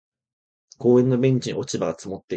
[0.79, 2.29] 公園のベンチに落ち葉が積もっていた。